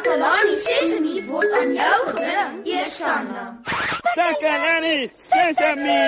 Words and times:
Takalani 0.00 0.56
Sesemi 0.56 1.20
word 1.28 1.52
aan 1.52 1.74
jou 1.76 2.00
gebring, 2.08 2.64
Eersanna. 2.64 3.42
Takalani 4.16 5.10
Sesemi. 5.28 6.00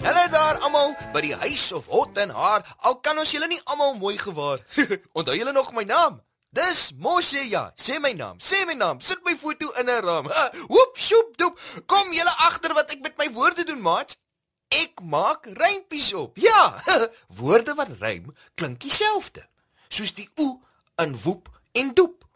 Hallo 0.00 0.24
daar 0.32 0.56
almal 0.64 0.96
by 1.12 1.20
die 1.20 1.34
huis 1.36 1.72
of 1.72 1.84
hot 1.92 2.16
en 2.16 2.32
haar. 2.32 2.64
Al 2.80 2.96
kan 3.04 3.20
ons 3.20 3.28
julle 3.28 3.52
nie 3.52 3.60
almal 3.68 3.92
mooi 4.00 4.16
gewaar. 4.16 4.64
Onthou 5.20 5.36
julle 5.36 5.52
nog 5.52 5.76
my 5.76 5.84
naam? 5.84 6.16
Dis 6.58 6.92
Moshe 6.98 7.42
ja. 7.46 7.72
Sê 7.78 7.98
my 8.02 8.12
naam. 8.18 8.38
Sê 8.42 8.64
my 8.66 8.74
naam. 8.74 9.00
Sit 9.00 9.20
my 9.24 9.34
foto 9.38 9.70
in 9.80 9.88
'n 9.88 10.02
ram. 10.02 10.26
Hoep 10.72 10.96
sjoep 10.98 11.36
doep. 11.38 11.60
Kom 11.86 12.12
julle 12.12 12.34
agter 12.46 12.74
wat 12.74 12.90
ek 12.90 13.00
met 13.00 13.18
my 13.18 13.28
woorde 13.32 13.64
doen, 13.64 13.80
maat. 13.80 14.16
Ek 14.68 15.00
maak 15.00 15.46
rympies 15.46 16.12
op. 16.12 16.36
Ja. 16.36 16.82
Woorde 17.40 17.74
wat 17.74 17.94
rym 18.00 18.34
klink 18.54 18.80
dieselfde. 18.80 19.46
Soos 19.88 20.12
die 20.12 20.28
oe 20.40 20.58
in 20.96 21.14
woep 21.22 21.48
en 21.72 21.94
doep. 21.94 22.26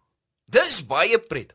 Dis 0.46 0.80
baie 0.86 1.18
pret. 1.18 1.52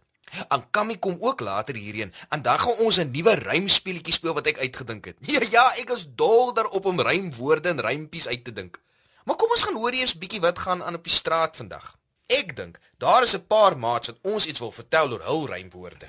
Ankami 0.52 1.00
kom 1.00 1.18
ook 1.24 1.40
later 1.40 1.76
hierheen 1.76 2.14
en 2.30 2.42
dan 2.42 2.60
gaan 2.60 2.84
ons 2.84 3.00
'n 3.00 3.12
nuwe 3.12 3.34
rymspeletjie 3.48 4.14
speel 4.14 4.34
wat 4.34 4.48
ek 4.48 4.60
uitgedink 4.60 5.06
het. 5.06 5.18
Ja 5.34 5.42
ja, 5.50 5.66
ek 5.82 5.90
is 5.96 6.06
dol 6.06 6.54
daarop 6.54 6.86
om 6.86 7.00
rymwoorde 7.00 7.70
en 7.70 7.82
rympies 7.82 8.28
uit 8.28 8.44
te 8.44 8.54
dink. 8.54 8.82
Maar 9.24 9.36
kom 9.36 9.50
ons 9.50 9.64
gaan 9.64 9.80
hoor 9.80 9.96
eers 9.96 10.18
bietjie 10.18 10.42
wat 10.42 10.60
gaan 10.60 10.84
aan 10.84 11.00
op 11.00 11.04
die 11.04 11.14
straat 11.14 11.56
vandag. 11.56 11.96
Ek 12.28 12.56
dink 12.56 12.78
daar 12.98 13.22
is 13.24 13.36
'n 13.36 13.46
paar 13.48 13.78
maats 13.78 14.08
wat 14.08 14.18
ons 14.22 14.46
iets 14.46 14.60
wil 14.60 14.72
vertel 14.72 15.12
oor 15.12 15.22
hul 15.24 15.48
rymwoorde. 15.48 16.08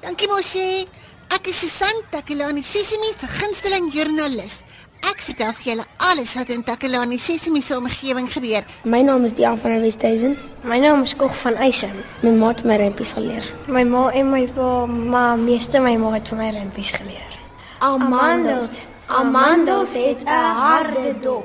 Dankie 0.00 0.28
Moshi. 0.28 0.86
Ek 1.28 1.46
is 1.46 1.58
Susan 1.58 2.02
Takelani 2.10 2.62
Sesimi 2.62 3.12
se 3.18 3.26
gunsteling 3.26 3.92
joernalis. 3.92 4.62
Ek 5.00 5.20
vertel 5.20 5.52
vir 5.52 5.64
julle 5.64 5.84
alles 5.96 6.34
wat 6.34 6.48
in 6.48 6.64
Takelani 6.64 7.18
Sesimi 7.18 7.60
se 7.60 7.76
omgewing 7.76 8.32
gebeur. 8.32 8.64
My 8.84 9.02
naam 9.02 9.24
is 9.24 9.32
Dian 9.32 9.58
van 9.58 9.70
der 9.70 9.80
Westhuizen. 9.80 10.38
My 10.62 10.78
naam 10.78 11.02
is 11.02 11.16
Kog 11.16 11.36
van 11.36 11.54
Eisen. 11.54 12.04
My 12.22 12.30
ma 12.30 12.48
het 12.48 12.64
my 12.64 12.76
rempies 12.76 13.12
geleer. 13.12 13.44
My 13.66 13.84
ma 13.84 14.10
en 14.10 14.30
my 14.30 14.46
pa, 14.46 14.86
maar 14.86 15.38
meeste 15.38 15.80
my 15.80 15.96
ma 15.96 16.12
het 16.12 16.28
vir 16.28 16.38
my 16.38 16.50
rempies 16.50 16.90
geleer. 16.90 17.30
Amandels. 17.78 18.12
Amandels 18.12 18.91
het 19.12 20.24
'n 20.24 20.54
harde 20.62 21.18
dop. 21.20 21.44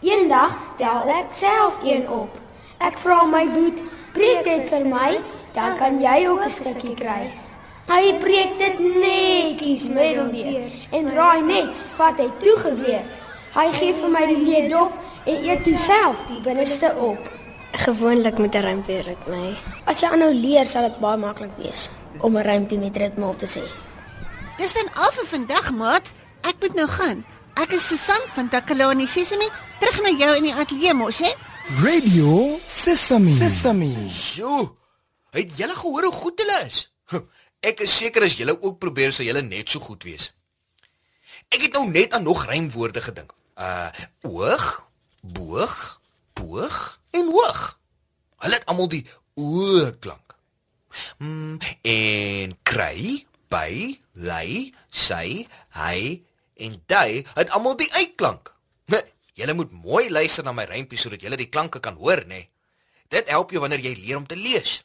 Eendag 0.00 0.52
tel 0.76 1.08
ek 1.08 1.26
self 1.32 1.78
een 1.84 2.08
op. 2.08 2.28
Ek 2.78 2.98
vra 2.98 3.24
my 3.24 3.48
boet, 3.50 3.78
"Breek 4.12 4.44
dit 4.44 4.68
vir 4.68 4.86
my, 4.86 5.20
dan 5.52 5.76
kan 5.76 6.00
jy 6.00 6.28
ook 6.28 6.44
'n 6.44 6.50
stukkie 6.50 6.94
kry." 6.94 7.30
Hy 7.86 8.14
breek 8.18 8.58
dit 8.58 8.78
netjies 8.78 9.88
middelneer 9.88 10.70
en 10.90 11.14
raai 11.14 11.42
net 11.42 11.68
wat 11.96 12.18
hy 12.18 12.30
toe 12.42 12.56
gebeur. 12.58 13.04
Hy 13.54 13.72
gee 13.72 13.94
vir 13.94 14.10
my 14.10 14.26
die 14.26 14.42
leë 14.42 14.68
dop 14.68 14.92
en 15.24 15.44
eet 15.44 15.64
toe 15.64 15.76
self 15.76 16.16
die 16.28 16.40
binneste 16.40 16.94
op. 16.98 17.28
Gewoonlik 17.72 18.38
met 18.38 18.54
'n 18.54 18.62
rympie 18.62 19.02
ritme. 19.02 19.54
As 19.84 20.00
jy 20.00 20.08
aanhou 20.08 20.32
leer, 20.34 20.66
sal 20.66 20.82
dit 20.82 21.00
baie 21.00 21.16
maklik 21.16 21.56
wees 21.58 21.90
om 22.20 22.36
'n 22.36 22.42
rympie 22.42 22.78
met 22.78 22.96
ritme 22.96 23.26
op 23.26 23.38
te 23.38 23.46
sê. 23.46 23.62
Dis 24.58 24.72
dan 24.74 24.88
al 24.94 25.12
vir 25.12 25.26
vandag, 25.26 25.72
maat. 25.72 26.12
Ek 26.46 26.60
moet 26.62 26.76
nou 26.78 26.86
gaan. 26.86 27.24
Ek 27.58 27.72
is 27.74 27.86
Susan 27.90 28.22
van 28.36 28.46
Takelani 28.52 29.08
Sesimi. 29.10 29.48
Terug 29.80 29.96
na 30.04 30.12
jou 30.14 30.28
in 30.38 30.44
die 30.46 30.54
ateljee, 30.54 30.92
Moshi. 30.94 31.30
Radio 31.82 32.60
Sesame. 32.70 33.32
Sesame. 33.34 33.88
Sjoe. 34.12 34.68
Het 35.34 35.56
julle 35.58 35.74
gehoor 35.74 36.06
hoe 36.06 36.14
goed 36.14 36.42
hulle 36.44 36.58
is? 36.68 36.84
Ek 37.66 37.82
is 37.82 37.96
seker 37.98 38.22
as 38.28 38.36
julle 38.38 38.54
ook 38.54 38.76
probeer 38.78 39.10
sal 39.16 39.26
julle 39.26 39.42
net 39.42 39.72
so 39.72 39.82
goed 39.82 40.06
wees. 40.06 40.28
Ek 41.50 41.66
het 41.66 41.74
nou 41.74 41.88
net 41.90 42.14
aan 42.14 42.22
nog 42.28 42.44
rymwoorde 42.46 43.02
gedink. 43.02 43.34
Uh 43.58 43.90
oog, 44.22 44.68
boog, 45.26 45.74
boog 46.38 46.78
en 47.10 47.32
hoog. 47.32 47.64
Hulle 48.44 48.60
het 48.60 48.70
almal 48.70 48.92
die 48.92 49.02
o 49.34 49.82
klank. 49.98 50.36
Mm, 51.18 51.58
en 51.82 52.54
kry, 52.62 53.26
by, 53.50 53.98
lei, 54.14 54.70
sy, 54.94 55.42
hy 55.74 56.22
en 56.56 56.76
jy 56.88 57.24
het 57.34 57.50
almal 57.50 57.76
die 57.76 57.92
uitklank. 57.92 58.52
Julle 59.36 59.52
moet 59.52 59.72
mooi 59.72 60.06
luister 60.08 60.44
na 60.46 60.54
my 60.56 60.64
rympies 60.64 61.02
sodat 61.04 61.20
julle 61.20 61.36
die 61.36 61.50
klanke 61.52 61.80
kan 61.84 61.98
hoor, 62.00 62.22
nê. 62.24 62.46
Dit 63.12 63.28
help 63.28 63.52
jou 63.52 63.60
wanneer 63.60 63.82
jy 63.84 63.92
leer 63.98 64.16
om 64.16 64.26
te 64.26 64.38
lees. 64.38 64.78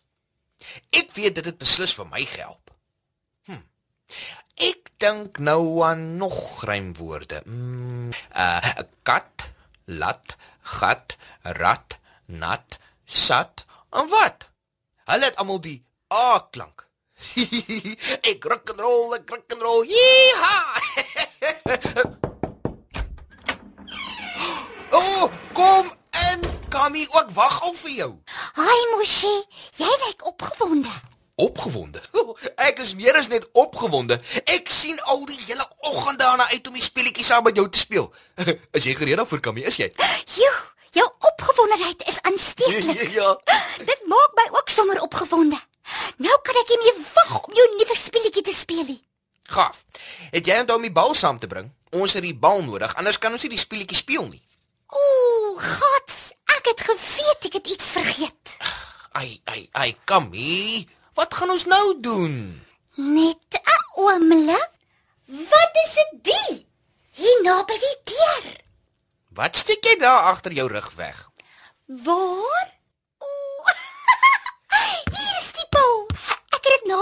Ek 0.91 1.13
weet 1.15 1.37
dit 1.39 1.47
het 1.47 1.59
beslis 1.61 1.93
vir 1.95 2.09
my 2.11 2.25
gehelp. 2.27 2.73
Hm. 3.47 3.63
Ek 4.67 4.91
dink 4.99 5.39
nou 5.39 5.79
aan 5.87 6.17
nog 6.19 6.37
rymwoorde. 6.67 7.41
Mm, 7.47 8.11
uh 8.35 8.83
kat, 9.07 9.47
lat, 9.87 10.35
gat, 10.75 11.15
rat, 11.63 11.97
nat, 12.27 12.77
sat 13.07 13.63
en 13.95 14.11
wat? 14.11 14.49
Hulle 15.07 15.31
het 15.31 15.39
almal 15.39 15.63
die 15.63 15.79
a 16.11 16.43
klank. 16.51 16.89
ek 18.31 18.51
rock 18.51 18.75
and 18.75 18.83
roll, 18.83 19.15
ek 19.15 19.31
rock 19.31 19.55
and 19.55 19.63
roll. 19.63 19.87
Yeeha! 19.87 20.80
oh, 24.91 25.31
kom 25.53 25.91
in, 26.31 26.39
Kami, 26.69 27.07
ook 27.09 27.29
wag 27.33 27.61
al 27.61 27.73
vir 27.73 27.91
jou. 27.91 28.11
Hi 28.57 28.79
Moshi, 28.95 29.45
jy 29.77 29.91
lyk 30.07 30.25
opgewonde. 30.25 30.89
Opgewonde. 31.41 32.01
Ek 32.67 32.79
is 32.83 32.95
meer 32.97 33.15
as 33.17 33.27
net 33.31 33.47
opgewonde. 33.57 34.19
Ek 34.45 34.69
sien 34.73 34.99
al 35.09 35.25
die 35.29 35.39
hele 35.45 35.65
oggend 35.89 36.19
daarna 36.21 36.49
uit 36.51 36.67
om 36.67 36.73
die 36.77 36.83
speletjies 36.85 37.29
saam 37.31 37.43
met 37.45 37.55
jou 37.57 37.67
te 37.69 37.79
speel. 37.81 38.13
Is 38.77 38.83
jy 38.87 38.95
gereed 38.97 39.17
daarvoor, 39.21 39.39
Kami? 39.39 39.61
Is 39.69 39.77
jy? 39.81 39.89
Joe, 40.37 40.57
jou 40.97 41.07
opgewondenheid 41.31 42.07
is 42.09 42.21
aansteeklik. 42.21 43.11
ja. 43.17 43.29
Dit 43.91 44.01
maak 44.09 44.31
my 44.37 44.47
ook 44.57 44.69
sommer 44.73 45.01
opgewonde. 45.01 45.59
Nou 46.21 46.37
kan 46.45 46.55
ek 46.61 46.69
nie 46.73 46.81
meer 46.85 46.97
wag 47.13 47.33
om 47.45 47.53
jou 47.57 47.67
nuwe 47.77 47.95
speletjie 47.97 48.45
te 48.45 48.53
speel 48.55 48.85
nie. 48.87 49.01
Gaaf. 49.51 49.83
Het 50.31 50.47
jy 50.47 50.59
onthou 50.63 50.77
om 50.79 50.85
die 50.87 50.93
bal 50.95 51.13
saam 51.17 51.39
te 51.39 51.49
bring? 51.51 51.67
Ons 51.91 52.15
het 52.15 52.23
die 52.23 52.35
bal 52.35 52.61
nodig, 52.63 52.93
anders 52.95 53.19
kan 53.19 53.33
ons 53.35 53.43
nie 53.43 53.51
die 53.51 53.59
speletjie 53.59 53.99
speel 53.99 54.29
nie. 54.29 54.41
Ooh, 54.95 55.59
gats, 55.59 56.31
ek 56.55 56.71
het 56.71 56.83
geweet 56.87 57.47
ek 57.49 57.57
het 57.59 57.67
iets 57.73 57.91
vergeet. 57.91 58.53
Ai, 59.19 59.41
ai, 59.51 59.65
ai, 59.75 59.89
Kami. 60.07 60.87
Wat 61.19 61.35
gaan 61.35 61.51
ons 61.51 61.65
nou 61.67 61.99
doen? 61.99 62.63
Net 62.95 63.59
'n 63.59 63.83
oomblik. 63.99 64.71
Wat 65.25 65.73
is 65.83 65.93
dit 65.99 66.11
die? 66.31 66.67
Hier 67.11 67.39
naby 67.43 67.75
die 67.75 67.97
deur. 68.03 68.47
Wat 69.35 69.55
steek 69.55 69.83
jy 69.83 69.97
daar 69.99 70.31
agter 70.31 70.51
jou 70.51 70.67
rug 70.67 70.91
weg? 70.95 71.29
Waar? 71.85 72.67
Ooh. 73.19 73.67
Hier 75.15 75.35
is 75.43 75.51
die 75.51 75.67
bal. 75.69 76.07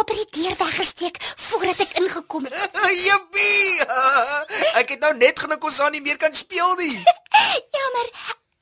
Naby 0.10 0.26
die 0.26 0.42
deur 0.42 0.56
weggesteek 0.58 1.18
voordat 1.38 1.82
ek 1.84 1.92
ingekom 2.00 2.48
het. 2.50 2.78
Jippie! 3.06 3.84
Ek 4.80 4.96
het 4.96 5.04
nou 5.06 5.12
net 5.20 5.38
gedink 5.38 5.68
ons 5.70 5.78
sal 5.78 5.92
nie 5.94 6.02
meer 6.02 6.18
kan 6.18 6.34
speel 6.34 6.74
nie. 6.80 6.96
Jammer. 7.78 8.10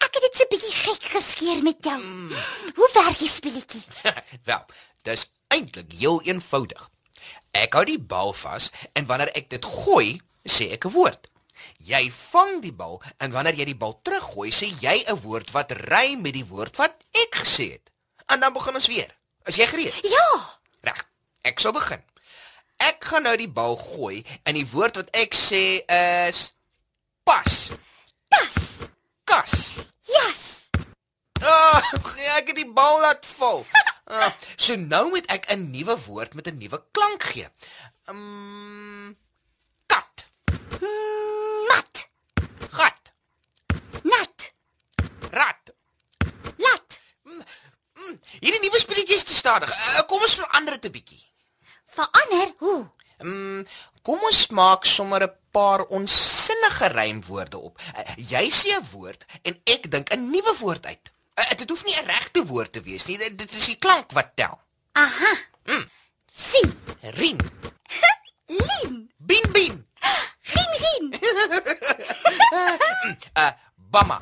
Ek 0.03 0.11
het 0.11 0.25
dit 0.25 0.35
so 0.35 0.43
'n 0.43 0.51
bietjie 0.51 0.73
gek 0.75 1.07
geskeer 1.13 1.63
met 1.63 1.79
jou. 1.79 2.01
Hoe 2.75 2.89
werk 2.99 3.15
die 3.23 3.31
speletjie? 3.31 3.79
Wel, 4.49 4.67
dis 5.07 5.25
eintlik 5.47 5.95
heel 5.95 6.19
eenvoudig. 6.27 6.83
Ek 7.55 7.79
hou 7.79 7.85
die 7.87 7.99
bal 7.99 8.35
vas 8.35 8.67
en 8.91 9.07
wanneer 9.07 9.31
ek 9.31 9.47
dit 9.55 9.63
gooi, 9.63 10.19
sê 10.43 10.73
ek 10.75 10.83
'n 10.83 10.95
woord. 10.99 11.31
Jy 11.79 12.11
vang 12.11 12.59
die 12.59 12.75
bal 12.75 12.99
en 13.23 13.31
wanneer 13.31 13.55
jy 13.55 13.71
die 13.71 13.79
bal 13.87 13.95
teruggooi, 14.03 14.51
sê 14.51 14.67
jy 14.83 15.07
'n 15.07 15.21
woord 15.23 15.55
wat 15.55 15.71
rym 15.71 16.27
met 16.27 16.35
die 16.35 16.47
woord 16.51 16.75
wat 16.75 17.07
ek 17.15 17.39
gesê 17.39 17.79
het. 17.79 17.87
En 18.27 18.43
dan 18.43 18.51
begin 18.51 18.75
ons 18.75 18.91
weer. 18.91 19.15
Is 19.47 19.55
jy 19.55 19.67
gereed? 19.67 19.95
Ja. 20.03 20.59
Reg. 20.83 21.07
Ek 21.47 21.59
sal 21.63 21.71
begin. 21.75 22.01
Ek 22.83 23.03
gaan 23.09 23.23
nou 23.25 23.35
die 23.39 23.49
bal 23.49 23.77
gooi 23.79 24.19
en 24.45 24.57
die 24.57 24.67
woord 24.67 24.99
wat 24.99 25.09
ek 25.15 25.33
sê 25.37 25.79
is 25.87 26.51
pas. 27.27 27.55
Tas. 28.29 28.57
Kas. 29.27 29.53
Jas. 30.11 30.43
Ah, 31.41 31.81
ek 32.37 32.51
het 32.51 32.55
die 32.59 32.67
bal 32.79 33.01
laat 33.05 33.25
val. 33.37 33.63
Ah, 34.07 34.31
so 34.55 34.71
nou 34.79 35.09
moet 35.11 35.25
ek 35.27 35.49
'n 35.51 35.65
nuwe 35.67 35.91
woord 36.05 36.31
met 36.33 36.47
'n 36.47 36.55
nuwe 36.57 36.77
klank 36.95 37.23
gee. 37.27 37.49
Um 38.07 39.17
kat, 39.85 40.27
Mat. 41.67 42.07
gat, 42.71 43.11
Nat. 44.07 44.53
rat. 45.31 45.73
Lat. 46.57 46.99
Mm, 47.25 48.15
hierdie 48.39 48.61
nuwe 48.63 48.79
speletjie 48.79 49.15
is 49.19 49.27
te 49.27 49.35
stadig. 49.35 49.67
Uh, 49.75 50.05
kom 50.07 50.21
ons 50.23 50.39
verander 50.39 50.79
dit 50.79 50.85
'n 50.87 50.91
bietjie. 50.95 51.26
Verander 51.97 52.53
hoe? 52.57 52.85
Um 53.17 53.65
kom 54.05 54.21
ons 54.23 54.47
maak 54.55 54.85
sommer 54.85 55.23
'n 55.25 55.33
paar 55.51 55.81
onsinnige 55.97 56.87
rymwoorde 56.87 57.57
op. 57.57 57.81
Uh, 57.97 58.15
jy 58.15 58.45
sê 58.51 58.69
'n 58.77 58.85
woord 58.91 59.25
en 59.41 59.59
ek 59.63 59.91
dink 59.91 60.13
'n 60.13 60.29
nuwe 60.29 60.53
woord 60.59 60.85
uit. 60.85 61.11
Uh, 61.39 61.49
dit 61.57 61.69
hoef 61.69 61.83
nie 61.85 61.97
'n 61.97 62.05
regte 62.05 62.45
woord 62.45 62.71
te 62.71 62.81
wees 62.81 63.05
nie. 63.05 63.17
Dit, 63.17 63.37
dit 63.37 63.53
is 63.53 63.65
die 63.65 63.75
klank 63.75 64.11
wat 64.11 64.29
tel. 64.35 64.59
Aha. 64.91 65.33
Mm. 65.65 65.85
Sien. 66.31 66.69
Rien. 67.01 67.37
Lien. 68.67 69.11
Bin 69.17 69.45
bin. 69.51 69.85
Gien 70.41 70.73
gien. 70.83 71.05
Uh 73.37 73.51
bama. 73.91 74.21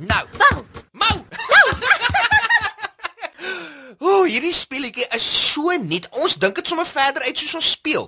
Nou. 0.00 0.24
Bou. 0.38 0.64
Mau. 0.92 1.16
O, 4.00 4.08
oh, 4.08 4.24
hierdie 4.24 4.54
speletjie 4.56 5.04
is 5.12 5.24
so 5.52 5.74
nuut. 5.76 6.06
Ons 6.16 6.38
dink 6.40 6.56
dit 6.56 6.68
sommer 6.68 6.86
verder 6.88 7.26
uit 7.26 7.36
soos 7.36 7.58
ons 7.58 7.70
speel. 7.74 8.06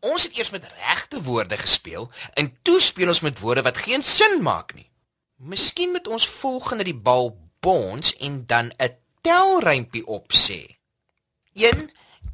Ons 0.00 0.24
het 0.24 0.38
eers 0.38 0.50
met 0.54 0.64
regte 0.78 1.20
woorde 1.20 1.58
gespeel 1.60 2.06
en 2.40 2.48
toe 2.64 2.78
speel 2.80 3.12
ons 3.12 3.20
met 3.26 3.42
woorde 3.44 3.64
wat 3.66 3.82
geen 3.84 4.02
sin 4.02 4.38
maak 4.42 4.72
nie. 4.72 4.86
Miskien 5.36 5.92
moet 5.92 6.08
ons 6.08 6.24
volgende 6.38 6.86
die 6.88 6.96
bal 6.96 7.34
bons 7.60 8.14
en 8.24 8.46
dan 8.48 8.72
'n 8.80 8.96
telrympie 9.20 10.06
opsê. 10.06 10.78
1 11.52 11.90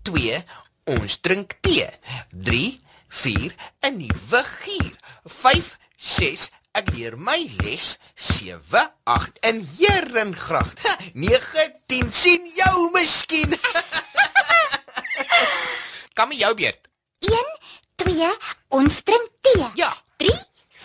2 0.06 0.44
Ons 0.90 1.20
drink 1.20 1.58
tee. 1.60 1.86
3 2.30 2.80
4 3.08 3.54
'n 3.80 3.96
nuwe 3.96 4.42
gier. 4.44 4.94
5 5.24 5.76
6 5.96 6.50
Ek 6.78 6.92
leer 6.94 7.16
my 7.18 7.40
les 7.64 7.96
7 8.14 8.82
8 9.04 9.38
in 9.50 9.58
Herengracht. 9.78 10.78
9 11.14 11.64
10 11.90 12.12
sien 12.14 12.46
jou 12.54 12.90
miskien. 12.94 13.50
Kom 16.16 16.30
jou 16.36 16.52
beurt. 16.54 16.86
1 17.26 17.50
2 18.04 18.30
Ons 18.78 19.02
drink 19.02 19.26
tee. 19.42 19.66
Ja. 19.82 19.90
3 20.22 20.30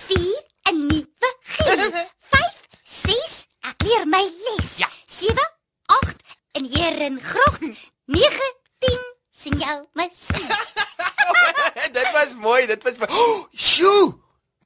4 0.07 0.41
'n 0.73 0.81
nuwe 0.89 1.31
gier. 1.53 1.85
5 2.33 2.65
6 2.83 3.37
Ek 3.69 3.85
leer 3.85 4.09
my 4.09 4.25
les. 4.25 4.81
Ja. 4.81 4.89
7 5.05 5.37
8 6.01 6.17
in 6.57 6.65
Herengracht. 6.73 7.61
9 8.09 8.53
10 8.81 9.09
sien 9.29 9.61
jou 9.61 9.79
miskien. 9.93 10.49
dit 11.97 12.11
was 12.11 12.33
mooi, 12.33 12.65
dit 12.65 12.83
was 12.83 12.97
oh, 13.09 13.45
Sjoe. 13.53 14.24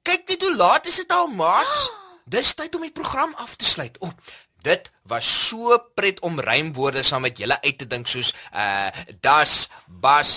Kyk 0.09 0.25
net 0.25 0.41
hoe 0.41 0.55
laat 0.57 0.87
is 0.89 0.95
dit 1.03 1.11
al, 1.13 1.27
maat. 1.37 1.73
Dis 2.33 2.55
tyd 2.57 2.73
om 2.73 2.81
die 2.81 2.93
program 2.93 3.35
af 3.37 3.53
te 3.61 3.65
sluit. 3.65 3.97
O, 4.01 4.09
oh, 4.09 4.37
dit 4.65 4.89
was 5.09 5.27
so 5.29 5.77
pret 5.93 6.17
om 6.25 6.41
rymwoorde 6.41 7.03
saam 7.05 7.21
met 7.27 7.37
julle 7.37 7.59
uit 7.61 7.77
te 7.77 7.85
dink 7.89 8.09
soos 8.09 8.31
uh 8.49 8.89
das, 9.21 9.67
bas, 9.85 10.31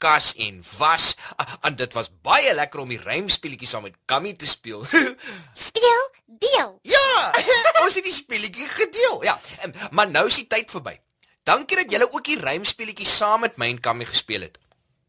kas 0.00 0.30
en 0.40 0.62
was. 0.78 1.10
Uh, 1.36 1.44
en 1.68 1.76
dit 1.76 1.96
was 1.98 2.08
baie 2.24 2.54
lekker 2.56 2.80
om 2.80 2.94
die 2.94 3.00
rymspeletjie 3.02 3.68
saam 3.68 3.84
met 3.90 4.00
Kammy 4.08 4.32
te 4.32 4.48
speel. 4.48 4.86
Speel 5.68 6.08
deel. 6.40 6.72
ja, 6.88 7.12
ons 7.84 8.00
het 8.00 8.08
die 8.08 8.16
speletjie 8.16 8.68
gedeel. 8.72 9.20
Ja, 9.28 9.36
um, 9.64 9.76
maar 9.92 10.08
nou 10.08 10.24
is 10.32 10.40
die 10.40 10.48
tyd 10.48 10.72
verby. 10.72 10.96
Dankie 11.44 11.82
dat 11.82 11.92
julle 11.92 12.08
ook 12.08 12.24
die 12.24 12.40
rymspeletjie 12.40 13.08
saam 13.08 13.44
met 13.44 13.60
my 13.60 13.68
en 13.76 13.84
Kammy 13.84 14.08
gespeel 14.08 14.48
het. 14.48 14.56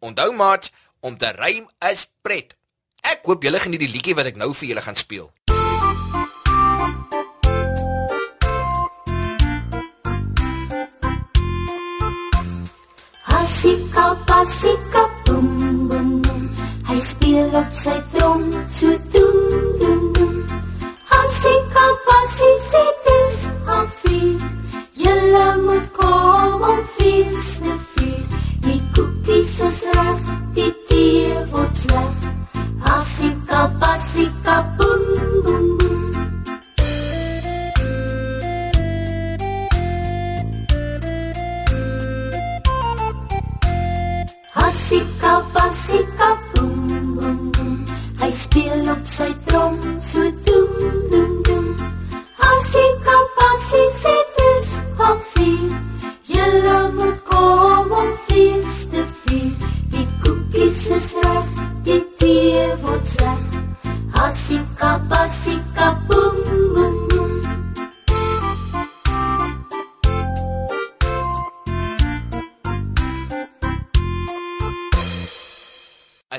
Onthou 0.04 0.32
maat, 0.36 0.72
om 1.00 1.16
te 1.18 1.32
rym 1.40 1.72
is 1.88 2.10
pret. 2.22 2.59
Ek 3.02 3.24
hoop 3.26 3.44
julle 3.44 3.60
geniet 3.60 3.84
die 3.84 3.92
liedjie 3.92 4.16
wat 4.18 4.30
ek 4.32 4.40
nou 4.40 4.52
vir 4.54 4.72
julle 4.72 4.84
gaan 4.84 5.00
speel. 5.00 5.30
Hasika 13.30 14.06
pasika 14.28 15.06
boem 15.26 15.50
boem 15.90 16.12
boem 16.26 16.46
Hy 16.90 17.00
speel 17.06 17.58
op 17.62 17.74
sy 17.84 17.96
trom 18.16 18.46
so 18.68 18.98
doen 19.14 19.40
doen 19.82 19.99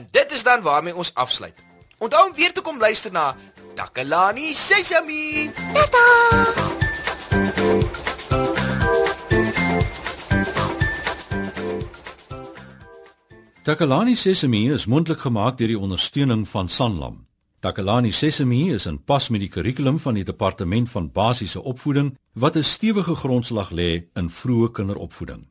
En 0.01 0.09
dit 0.11 0.33
is 0.33 0.43
dan 0.43 0.63
waarmee 0.63 0.97
ons 0.97 1.15
afsluit. 1.15 1.55
Onthou 1.99 2.29
om 2.29 2.35
weer 2.35 2.53
te 2.53 2.61
kom 2.61 2.79
luister 2.79 3.13
na 3.13 3.37
Takalani 3.75 4.55
Sesame. 4.55 5.51
Takalani 13.63 14.15
Sesame 14.15 14.73
is 14.73 14.87
mondelik 14.87 15.21
gemaak 15.21 15.59
deur 15.59 15.69
die 15.69 15.79
ondersteuning 15.79 16.49
van 16.49 16.69
Sanlam. 16.69 17.27
Takalani 17.61 18.13
Sesame 18.13 18.73
is 18.73 18.87
in 18.87 19.03
pas 19.05 19.29
met 19.29 19.45
die 19.45 19.53
kurrikulum 19.53 19.99
van 19.99 20.17
die 20.17 20.25
Departement 20.25 20.89
van 20.91 21.13
Basiese 21.13 21.63
Opvoeding 21.63 22.17
wat 22.33 22.57
'n 22.57 22.63
stewige 22.63 23.15
grondslag 23.15 23.71
lê 23.71 24.09
in 24.15 24.31
vroeë 24.31 24.73
kinderopvoeding. 24.73 25.51